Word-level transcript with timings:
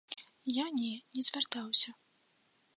Я 0.55 0.65
не 0.79 0.89
не 1.17 1.21
звяртаўся. 1.29 1.89